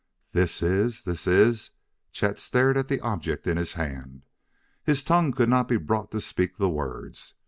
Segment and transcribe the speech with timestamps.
[0.31, 1.73] "This is this is"
[2.11, 4.25] Chet stared at the object in his hand;
[4.83, 7.35] his tongue could not be brought to speak the words.